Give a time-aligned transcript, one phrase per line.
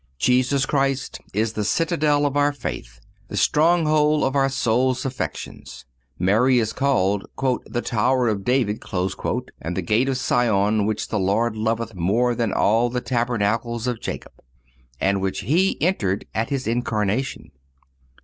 [0.17, 5.85] Jesus Christ is the citadel of our faith, the stronghold of our soul's affections.
[6.17, 8.83] Mary is called the "Tower of David,"
[9.61, 14.01] and the gate of Sion which the Lord loveth more than all the tabernacles of
[14.01, 14.43] Jacob,(254)
[15.01, 17.51] and which He entered at His Incarnation.